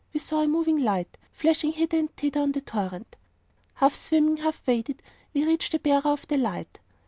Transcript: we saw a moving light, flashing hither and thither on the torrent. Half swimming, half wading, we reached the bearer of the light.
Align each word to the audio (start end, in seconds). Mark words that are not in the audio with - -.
we 0.15 0.19
saw 0.19 0.41
a 0.41 0.47
moving 0.47 0.79
light, 0.79 1.15
flashing 1.31 1.73
hither 1.73 1.99
and 1.99 2.15
thither 2.15 2.39
on 2.39 2.53
the 2.53 2.61
torrent. 2.61 3.17
Half 3.75 3.95
swimming, 3.95 4.37
half 4.37 4.65
wading, 4.65 4.99
we 5.31 5.45
reached 5.45 5.73
the 5.73 5.77
bearer 5.77 6.01
of 6.07 6.27
the 6.27 6.37
light. 6.37 6.79